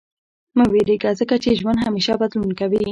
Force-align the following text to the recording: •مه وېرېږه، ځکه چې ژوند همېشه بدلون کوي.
•مه 0.57 0.65
وېرېږه، 0.71 1.11
ځکه 1.19 1.35
چې 1.43 1.57
ژوند 1.59 1.79
همېشه 1.87 2.13
بدلون 2.21 2.51
کوي. 2.59 2.79